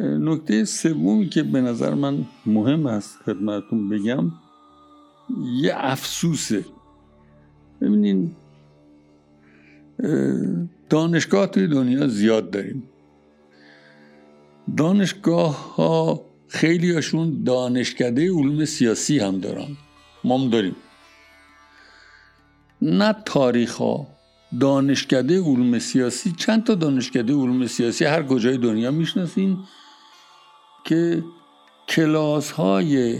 نکته 0.00 0.64
سومی 0.64 1.28
که 1.28 1.42
به 1.42 1.60
نظر 1.60 1.94
من 1.94 2.24
مهم 2.46 2.86
است 2.86 3.18
خدمتتون 3.26 3.88
بگم 3.88 4.32
یه 5.62 5.72
افسوسه. 5.76 6.64
ببینین 7.80 8.30
دانشگاه 10.90 11.46
توی 11.46 11.66
دنیا 11.66 12.08
زیاد 12.08 12.50
داریم. 12.50 12.82
دانشگاه 14.76 15.74
ها 15.74 16.31
خیلی 16.52 16.92
هاشون 16.92 17.44
دانشکده 17.44 18.30
علوم 18.30 18.64
سیاسی 18.64 19.18
هم 19.18 19.38
دارن. 19.38 19.76
ما 20.24 20.38
هم 20.38 20.50
داریم. 20.50 20.76
نه 22.82 23.14
تاریخ 23.24 23.74
ها 23.74 24.06
دانشکده 24.60 25.40
علوم 25.40 25.78
سیاسی 25.78 26.32
چند 26.38 26.64
تا 26.64 26.74
دانشکده 26.74 27.32
علوم 27.32 27.66
سیاسی 27.66 28.04
هر 28.04 28.22
کجای 28.22 28.56
دنیا 28.56 28.90
می‌شناسین 28.90 29.58
که 30.84 31.24
کلاس 31.88 32.50
های 32.50 33.18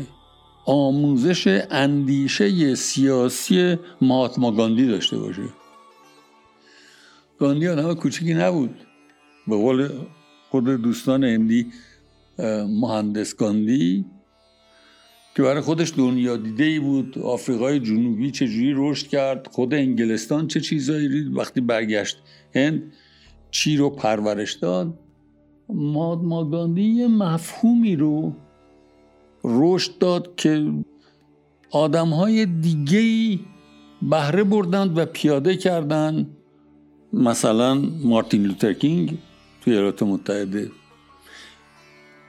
آموزش 0.66 1.64
اندیشه 1.71 2.75
سیاسی 2.75 3.79
مهاتما 4.01 4.51
گاندی 4.51 4.87
داشته 4.87 5.18
باشه. 5.18 5.42
گاندی 7.38 7.68
آدم 7.68 7.95
کوچکی 7.95 8.35
نبود. 8.35 8.75
به 9.49 9.57
قول 9.57 9.88
خود 10.51 10.64
دوستان 10.64 11.25
هندی 11.25 11.73
مهندس 12.68 13.37
گاندی 13.37 14.05
که 15.37 15.42
برای 15.42 15.85
دنیا 15.97 16.37
دیده 16.37 16.64
ای 16.64 16.79
بود. 16.79 17.18
آفریقای 17.18 17.81
جنوبی 17.81 18.31
چجوری 18.31 18.73
رشد 18.77 19.07
کرد؟ 19.07 19.49
خود 19.53 19.75
انگلستان 19.75 20.49
چه 20.49 20.61
چیزایی 20.61 21.23
وقتی 21.23 21.61
برگشت 21.61 22.18
هند 22.55 22.92
چی 23.51 23.77
رو 23.77 23.90
پرورش 23.90 24.53
داد؟ 24.53 24.99
مادما 25.68 26.45
گاندی 26.45 26.83
یه 26.83 27.09
مفهومی 27.09 27.97
رو 27.97 28.33
رشد 29.45 29.99
داد 29.99 30.35
که 30.37 30.73
آدم 31.71 32.09
های 32.09 32.47
دیگه 32.47 33.38
بهره 34.03 34.45
بردند 34.45 34.99
و 34.99 35.07
پیاده 35.07 35.57
کردند. 35.57 36.37
مثلا 37.12 37.75
مارتین 38.05 38.42
لوترکینگ 38.42 39.18
توی 39.61 39.73
ایالات 39.73 40.03
متحده. 40.03 40.71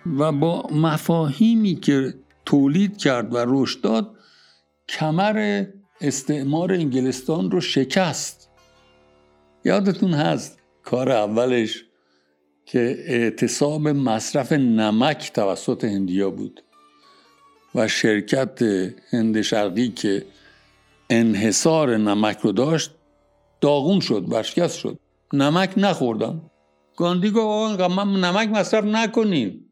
و 0.06 0.32
با 0.32 0.68
مفاهیمی 0.72 1.76
که 1.76 2.14
تولید 2.46 2.98
کرد 2.98 3.34
و 3.34 3.46
رشد 3.48 3.82
داد 3.82 4.16
کمر 4.90 5.66
استعمار 6.02 6.74
انگلستان 6.74 7.52
رو 7.52 7.62
شکست. 7.62 8.50
یادتون 9.66 10.14
هست 10.14 10.60
کار 10.84 11.12
اولش 11.12 11.84
که 12.66 13.04
اعتصاب 13.08 13.88
مصرف 13.88 14.52
نمک 14.52 15.32
توسط 15.34 15.84
هندیا 15.84 16.30
بود 16.30 16.64
و 17.76 17.88
شرکت 17.88 18.62
هند 19.12 19.42
شرقی 19.42 19.90
که 19.90 20.26
انحصار 21.10 21.98
نمک 21.98 22.38
رو 22.38 22.52
داشت 22.52 22.92
داغون 23.62 24.00
شد 24.00 24.26
ورشکست 24.30 24.78
شد. 24.78 25.00
نمک 25.34 25.74
نخوردن. 25.78 26.42
گاندی 26.96 27.32
گفت 27.32 27.80
من 27.80 28.22
نمک 28.22 28.50
مصرف 28.50 28.84
نکنین. 28.84 29.63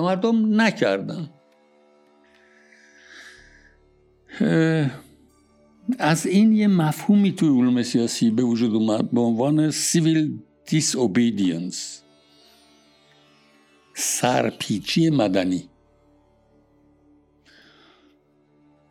مردم 0.00 0.60
نکردن. 0.60 1.30
از 5.98 6.26
این 6.26 6.52
یه 6.52 6.66
مفهومی 6.66 7.32
توی 7.32 7.48
علوم 7.48 7.82
سیاسی 7.82 8.30
به 8.30 8.42
وجود 8.42 8.74
اومد 8.74 9.10
به 9.10 9.20
عنوان 9.20 9.70
سیویل 9.70 10.38
دیس 10.66 10.96
سرپیچی 13.94 15.10
مدنی. 15.10 15.68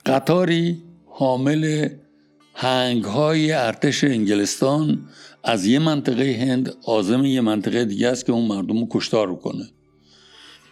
قطاری 0.06 0.84
حامل 1.06 1.90
هنگ 2.54 3.04
های 3.04 3.52
ارتش 3.52 4.04
انگلستان 4.04 5.10
از 5.44 5.66
یه 5.66 5.80
منطقه 5.80 6.38
هند 6.40 6.74
آزم 6.86 7.26
یه 7.26 7.42
منطقه 7.42 7.86
دیگه 7.86 8.08
است 8.08 8.26
که 8.26 8.32
اون 8.32 8.48
مردم 8.48 8.80
رو 8.80 8.88
کشتار 8.92 9.36
کنه. 9.36 9.70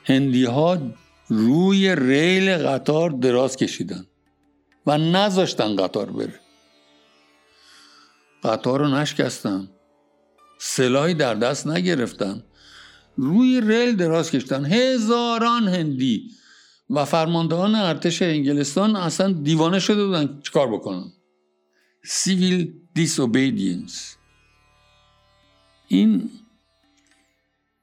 هندی 0.07 0.45
ها 0.45 0.77
روی 1.27 1.95
ریل 1.95 2.57
قطار 2.57 3.09
دراز 3.09 3.55
کشیدن 3.55 4.05
و 4.85 4.97
نذاشتن 4.97 5.75
قطار 5.75 6.11
بره. 6.11 6.39
قطار 8.43 8.79
رو 8.79 8.87
نشکستن. 8.87 9.67
سلاحی 10.59 11.13
در 11.13 11.35
دست 11.35 11.67
نگرفتن. 11.67 12.43
روی 13.17 13.61
ریل 13.61 13.95
دراز 13.95 14.31
کشیدن. 14.31 14.65
هزاران 14.65 15.67
هندی 15.67 16.31
و 16.89 17.05
فرماندهان 17.05 17.75
ارتش 17.75 18.21
انگلستان 18.21 18.95
اصلا 18.95 19.33
دیوانه 19.33 19.79
شده 19.79 20.05
بودن 20.05 20.39
چیکار 20.43 20.73
بکنن. 20.73 21.11
سیویل 22.03 22.73
دیسوبیدینس 22.93 24.17
این 25.87 26.29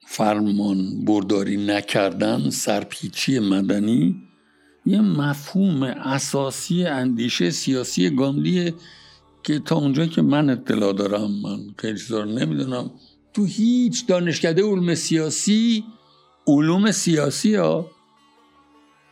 فرمان 0.05 1.05
برداری 1.05 1.57
نکردن 1.57 2.49
سرپیچی 2.49 3.39
مدنی 3.39 4.15
یه 4.85 5.01
مفهوم 5.01 5.83
اساسی 5.83 6.85
اندیشه 6.85 7.49
سیاسی 7.49 8.09
گاندیه 8.09 8.73
که 9.43 9.59
تا 9.59 9.75
اونجا 9.75 10.05
که 10.05 10.21
من 10.21 10.49
اطلاع 10.49 10.93
دارم 10.93 11.31
من 11.31 11.59
خیلی 11.77 11.99
چیزا 11.99 12.23
نمی‌دونم. 12.25 12.91
تو 13.33 13.45
هیچ 13.45 14.07
دانشکده 14.07 14.63
علوم 14.63 14.95
سیاسی 14.95 15.83
علوم 16.47 16.91
سیاسی 16.91 17.55
ها 17.55 17.91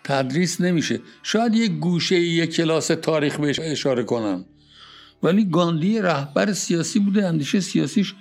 تدریس 0.04 0.62
نمیشه. 0.62 1.00
شاید 1.24 1.56
یه 1.56 1.68
گوشه 1.68 2.20
یه 2.20 2.48
کلاس 2.48 2.88
تاریخ 2.88 3.40
بهش 3.40 3.60
اشاره 3.60 4.04
کنم 4.04 4.46
ولی 5.24 5.46
گاندی 5.46 6.00
رهبر 6.00 6.54
سیاسی 6.54 7.00
بوده 7.00 7.28
اندیشه 7.28 7.60
سیاسیش 7.60 8.16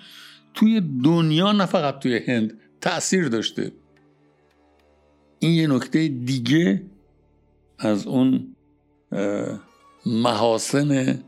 توی 0.54 0.82
دنیا 1.04 1.52
نه 1.52 1.66
فقط 1.66 1.98
توی 1.98 2.20
هند. 2.26 2.58
تاثیر 2.82 3.28
داشته. 3.28 3.72
این 5.38 5.52
یه 5.52 5.66
نکته 5.66 6.08
دیگه 6.08 6.90
از 7.78 8.06
اون 8.06 8.56
محاسن 10.06 11.22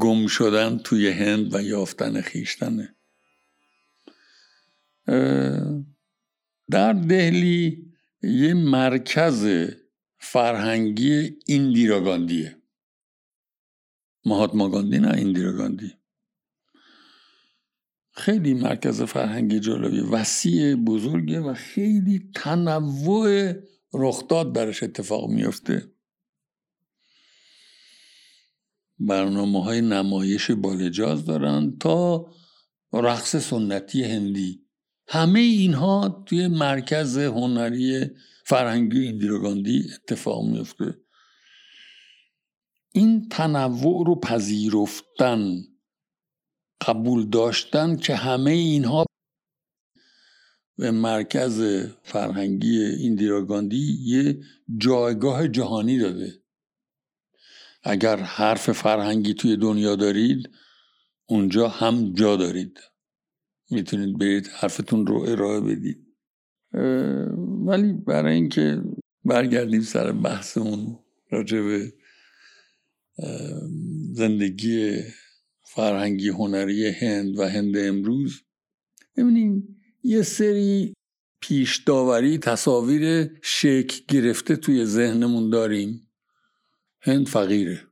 گم 0.00 0.26
شدن 0.26 0.78
توی 0.78 1.08
هند 1.08 1.54
و 1.54 1.62
یافتن 1.62 2.20
خیشتنه. 2.20 2.94
در 6.70 6.92
دهلی 6.92 7.92
یه 8.22 8.54
مرکز 8.54 9.68
فرهنگی 10.18 11.38
ایندیراگاندیه 11.46 12.56
مهاتما 14.24 14.68
گاندی 14.68 14.98
نه 14.98 15.14
ایندیراگاندی 15.14 15.99
خیلی 18.20 18.54
مرکز 18.54 19.02
فرهنگی 19.02 19.60
جالبی 19.60 20.00
وسیع 20.00 20.74
بزرگه 20.74 21.40
و 21.40 21.54
خیلی 21.54 22.30
تنوع 22.34 23.52
رخداد 23.94 24.52
درش 24.52 24.82
اتفاق 24.82 25.30
میفته 25.30 25.92
برنامه 28.98 29.64
های 29.64 29.80
نمایش 29.80 30.50
بالجاز 30.50 31.24
دارن 31.24 31.76
تا 31.80 32.26
رقص 32.92 33.36
سنتی 33.36 34.04
هندی. 34.04 34.66
همه 35.08 35.40
اینها 35.40 36.24
توی 36.26 36.48
مرکز 36.48 37.18
هنری 37.18 38.06
فرهنگی 38.44 38.98
ایندیراگاندی 38.98 39.84
اتفاق 39.94 40.44
میفته 40.44 40.94
این 42.92 43.28
تنوع 43.28 44.06
رو 44.06 44.20
پذیرفتن 44.20 45.69
قبول 46.86 47.28
داشتن 47.28 47.96
که 47.96 48.14
همه 48.14 48.50
اینها 48.50 49.06
به 50.78 50.90
مرکز 50.90 51.86
فرهنگی 52.02 52.84
ایندیراگاندی 52.84 53.98
یه 54.04 54.40
جایگاه 54.78 55.48
جهانی 55.48 55.98
داده. 55.98 56.32
اگر 57.82 58.16
حرف 58.16 58.72
فرهنگی 58.72 59.34
توی 59.34 59.56
دنیا 59.56 59.96
دارید 59.96 60.50
اونجا 61.26 61.68
هم 61.68 62.12
جا 62.12 62.36
دارید. 62.36 62.80
می‌تونید 63.70 64.18
برید 64.18 64.46
حرفتون 64.46 65.06
رو 65.06 65.20
ارائه 65.28 65.60
بدید. 65.60 66.06
ولی 67.66 67.92
برای 67.92 68.34
اینکه 68.34 68.82
برگردیم 69.24 69.80
سر 69.80 70.12
بحثمون 70.12 70.98
راجع 71.30 71.60
به 71.60 71.92
زندگی 74.12 74.98
فرهنگی 75.74 76.28
هنری 76.28 76.88
هند 76.88 77.38
و 77.38 77.44
هند 77.44 77.76
امروز. 77.76 78.42
ببینیم 79.16 79.82
یه 80.02 80.22
سری 80.22 80.94
پیش 81.40 81.76
داوری 81.76 82.38
تصاویر 82.38 83.30
شک 83.42 84.06
گرفته 84.08 84.56
توی 84.56 84.84
ذهنمون 84.84 85.50
داریم. 85.50 86.10
هند 87.00 87.28
فقیره. 87.28 87.86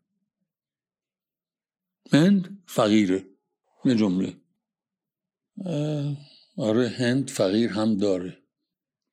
هند 2.12 2.62
فقیره. 2.66 3.26
یه 3.84 3.94
جمله. 3.94 4.36
آره 6.56 6.88
هند 6.88 7.30
فقیر 7.30 7.70
هم 7.70 7.96
داره. 7.96 8.42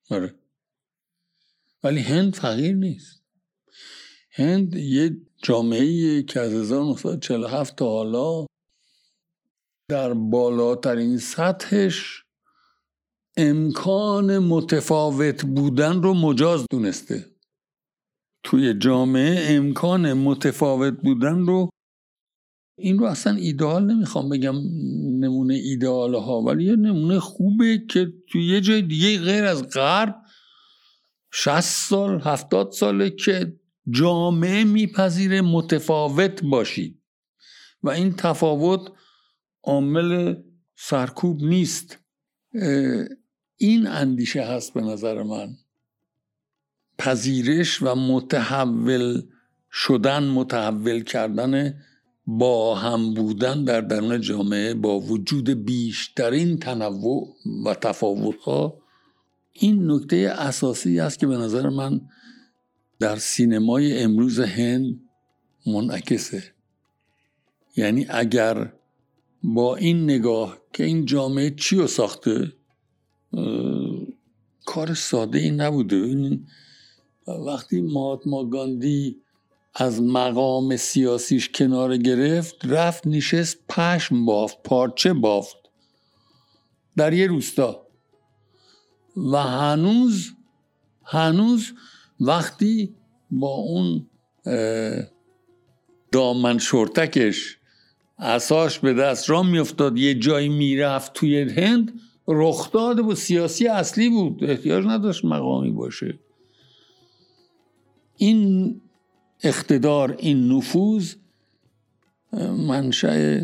آره. 0.10 0.36
ولی 1.84 2.00
هند 2.00 2.36
فقیر 2.36 2.76
نیست. 2.76 3.24
هند 4.32 4.76
یه 4.76 5.18
جامعه 5.44 6.24
که 6.24 6.40
از 6.40 6.54
1947 6.54 7.76
تا 7.76 7.86
حالا 7.86 8.46
در 9.90 10.14
بالاترین 10.14 11.18
سطحش 11.18 12.24
امکان 13.38 14.40
متفاوت 14.40 15.46
بودن 15.46 16.02
رو 16.04 16.14
مجاز 16.14 16.66
دونسته. 16.72 17.26
توی 18.44 18.74
جامعه 18.74 19.56
امکان 19.56 20.14
متفاوت 20.14 20.94
بودن 20.94 21.46
رو 21.46 21.70
این 22.78 23.00
رو 23.00 23.06
اصلا 23.06 23.36
ایدئال 23.36 23.92
نمی‌خوام 23.92 24.30
بگم 24.30 24.56
نمونه 25.20 25.54
ایدئال 25.54 26.16
ها 26.16 26.42
ولی 26.42 26.64
یه 26.64 26.76
نمونه 26.76 27.20
خوبه 27.20 27.86
که 27.90 28.14
توی 28.32 28.46
یه 28.48 28.62
جای 28.62 28.82
دیگه 28.82 29.20
غیر 29.20 29.44
از 29.44 29.70
غرب 29.70 30.16
60 31.32 31.62
سال 31.62 32.22
70 32.22 32.72
ساله 32.72 33.10
که 33.10 33.60
جامعه 33.90 34.64
میپذیره 34.64 35.42
متفاوت 35.42 36.44
باشید. 36.44 37.02
و 37.84 37.90
این 37.90 38.14
تفاوت 38.14 38.92
عامل 39.66 40.36
سرکوب 40.76 41.44
نیست. 41.44 41.98
این 43.58 43.88
اندیشه 43.88 44.42
هست 44.42 44.74
به 44.74 44.82
نظر 44.82 45.24
من. 45.24 45.58
پذیرش 46.98 47.82
و 47.82 47.96
متحول 47.96 49.22
شدن 49.72 50.24
متحول 50.24 51.04
کردن 51.04 51.74
با 52.28 52.76
هم 52.76 53.14
بودن 53.14 53.64
در 53.64 53.82
درون 53.82 54.22
جامعه 54.22 54.74
با 54.74 55.00
وجود 55.00 55.50
بیشترین 55.50 56.60
تنوع 56.60 57.36
و 57.66 57.94
ها 58.44 58.78
این 59.54 59.92
نکته 59.92 60.16
اساسی 60.38 61.00
است 61.00 61.20
که 61.20 61.28
به 61.28 61.38
نظر 61.38 61.70
من 61.70 62.02
در 63.00 63.16
سینمای 63.16 64.00
امروز 64.04 64.40
هند 64.40 65.02
منعکسه. 65.68 66.44
یعنی 67.78 68.06
اگر 68.10 68.74
با 69.54 69.76
این 69.76 70.04
نگاه 70.04 70.58
که 70.74 70.84
این 70.84 71.06
جامعه 71.06 71.50
چی 71.50 71.76
رو 71.76 71.88
ساخته 71.88 72.54
کار 74.66 74.94
ساده 74.94 75.40
ای 75.40 75.52
نبوده. 75.52 76.40
وقتی 77.28 77.82
مهاتما 77.82 78.46
گاندی 78.46 79.22
از 79.76 80.02
مقام 80.02 80.76
سیاسیش 80.76 81.50
کنار 81.50 81.98
گرفت 81.98 82.56
رفت 82.64 83.08
نشست 83.08 83.58
پشم 83.70 84.26
بافت 84.26 84.64
پارچه 84.64 85.14
بافت 85.14 85.58
در 86.98 87.14
یه 87.14 87.28
روستا. 87.28 87.88
و 89.34 89.38
هنوز 89.38 90.32
هنوز 91.04 91.74
وقتی 92.20 92.96
با 93.32 93.56
اون 93.56 94.10
دامن 96.12 96.58
شورتکش 96.58 97.58
اساش 98.20 98.80
به 98.80 98.94
دست 98.94 99.30
را 99.30 99.44
میافتاد. 99.44 99.98
یه 99.98 100.14
جایی 100.14 100.50
می‌رفت 100.50 101.14
توی 101.14 101.42
هند 101.42 102.00
رخداد 102.28 103.00
و 103.00 103.16
سیاسی 103.16 103.68
اصلی 103.68 104.10
بود. 104.10 104.44
احتیاج 104.44 104.86
نداشت 104.86 105.26
مقامی 105.26 105.72
باشه. 105.72 106.20
این 108.18 108.82
اقتدار 109.44 110.16
این 110.20 110.52
نفوذ 110.52 111.14
منشأ 112.68 113.44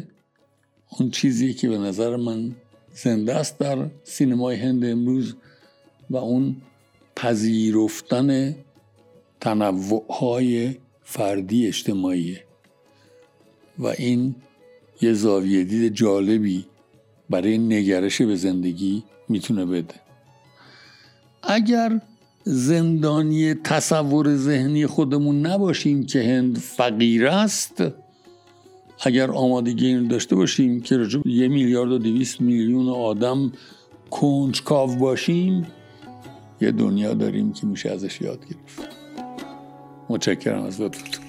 اون 0.99 1.11
چیزی 1.11 1.53
که 1.53 1.69
به 1.69 1.77
نظر 1.77 2.15
من 2.15 2.55
زنده 2.93 3.35
است 3.35 3.57
در 3.57 3.89
سینمای 4.03 4.55
هند 4.55 4.85
امروز 4.85 5.35
و 6.09 6.17
اون 6.17 6.55
پذیرفتن 7.15 8.55
تنوعهای 9.41 10.75
فردی 11.03 11.67
اجتماعی. 11.67 12.37
و 13.79 13.87
این 13.87 14.35
یه 15.01 15.13
زاویه 15.13 15.63
دید 15.63 15.93
جالبی 15.93 16.65
برای 17.29 17.57
نگرش 17.57 18.21
به 18.21 18.35
زندگی 18.35 19.03
می‌تونه 19.29 19.65
بده. 19.65 19.95
اگر 21.43 22.01
زندانی 22.43 23.53
تصور 23.53 24.35
ذهنی 24.35 24.85
خودمون 24.85 25.45
نباشیم 25.45 26.05
که 26.05 26.23
هند 26.23 26.57
فقیر 26.57 27.27
است 27.27 27.83
اگر 29.03 29.31
آمادگی 29.31 29.87
این 29.87 30.07
داشته 30.07 30.35
باشیم 30.35 30.81
که 30.81 30.97
رجب 30.97 31.27
یه 31.27 31.47
میلیارد 31.47 31.91
و 31.91 31.97
دویست 31.97 32.41
میلیون 32.41 32.89
آدم 32.89 33.51
کنجکاو 34.11 34.95
باشیم 34.95 35.67
یه 36.61 36.71
دنیا 36.71 37.13
داریم 37.13 37.53
که 37.53 37.67
میشه 37.67 37.89
ازش 37.89 38.21
یاد 38.21 38.39
گرفت. 38.39 38.95
متشکرم 40.09 40.63
از 40.63 40.81
لطفتون 40.81 41.20